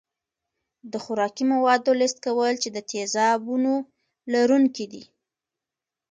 [0.91, 3.73] د خوراکي موادو لست کول چې د تیزابونو
[4.33, 5.03] لرونکي دي.